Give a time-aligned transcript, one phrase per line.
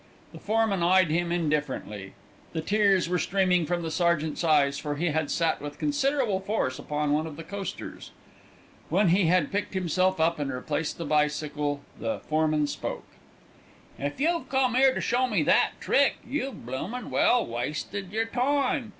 [0.33, 2.13] The foreman eyed him indifferently.
[2.53, 6.79] The tears were streaming from the sergeant's eyes, for he had sat with considerable force
[6.79, 8.09] upon one of the coasters.
[8.89, 13.05] When he had picked himself up and replaced the bicycle the foreman spoke.
[13.99, 18.89] "If you've come 'ere to show me that trick, you've bloomin' well wasted yer time.